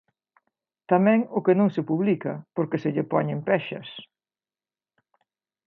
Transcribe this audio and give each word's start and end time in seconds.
Tamén 0.91 1.19
o 1.37 1.39
que 1.45 1.57
non 1.59 1.69
se 1.75 1.81
publica 1.89 2.31
porque 2.55 2.81
se 2.83 2.89
lle 2.95 3.09
poñen 3.13 3.39
pexas. 3.47 3.89